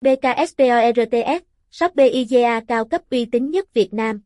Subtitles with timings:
[0.00, 4.20] BKSPORTS, shop BIGA cao cấp uy tín nhất Việt Nam.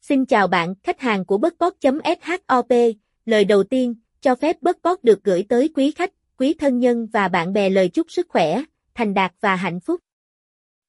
[0.00, 2.66] Xin chào bạn, khách hàng của Bất.shop,
[3.24, 7.28] Lời đầu tiên, cho phép Bất được gửi tới quý khách, quý thân nhân và
[7.28, 8.62] bạn bè lời chúc sức khỏe,
[8.94, 10.00] thành đạt và hạnh phúc.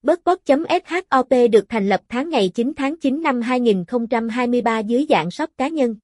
[0.02, 5.68] Bất.shop được thành lập tháng ngày 9 tháng 9 năm 2023 dưới dạng shop cá
[5.68, 5.96] nhân.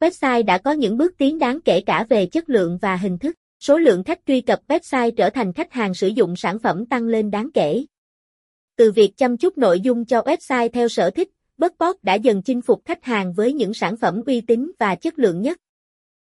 [0.00, 3.36] Website đã có những bước tiến đáng kể cả về chất lượng và hình thức.
[3.60, 7.06] Số lượng khách truy cập website trở thành khách hàng sử dụng sản phẩm tăng
[7.06, 7.84] lên đáng kể.
[8.76, 11.28] Từ việc chăm chút nội dung cho website theo sở thích,
[11.58, 15.18] Botbot đã dần chinh phục khách hàng với những sản phẩm uy tín và chất
[15.18, 15.58] lượng nhất.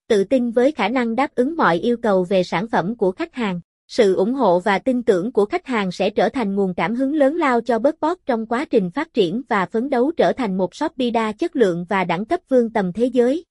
[0.09, 3.35] Tự tin với khả năng đáp ứng mọi yêu cầu về sản phẩm của khách
[3.35, 6.95] hàng, sự ủng hộ và tin tưởng của khách hàng sẽ trở thành nguồn cảm
[6.95, 10.57] hứng lớn lao cho Botbot trong quá trình phát triển và phấn đấu trở thành
[10.57, 13.45] một shop đa chất lượng và đẳng cấp vương tầm thế giới.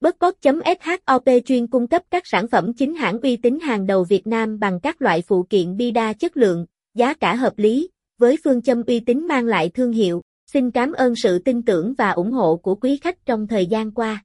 [0.00, 4.58] Bất.shop chuyên cung cấp các sản phẩm chính hãng uy tín hàng đầu Việt Nam
[4.58, 8.62] bằng các loại phụ kiện bi đa chất lượng, giá cả hợp lý, với phương
[8.62, 10.22] châm uy tín mang lại thương hiệu.
[10.46, 13.90] Xin cảm ơn sự tin tưởng và ủng hộ của quý khách trong thời gian
[13.90, 14.24] qua.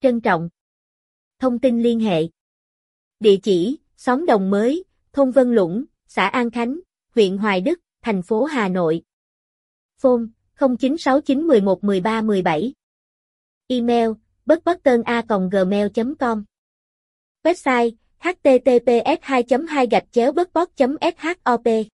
[0.00, 0.48] Trân trọng.
[1.40, 2.22] Thông tin liên hệ.
[3.20, 6.80] Địa chỉ, xóm Đồng Mới, thôn Vân Lũng, xã An Khánh,
[7.14, 9.02] huyện Hoài Đức, thành phố Hà Nội.
[10.02, 10.22] Phone
[10.58, 12.72] 0969111317.
[13.68, 14.10] Email
[14.46, 16.44] bớtbotton.a.gmail.com
[17.44, 21.90] Website https 2 2 gạch chéo bớtbot shop